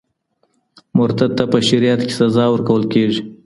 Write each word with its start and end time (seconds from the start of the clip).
مرتد 0.97 1.31
ته 1.37 1.43
په 1.51 1.57
شریعت 1.67 2.01
کي 2.07 2.13
سزا 2.19 2.45
ورکول 2.49 2.83
کېږي. 2.93 3.21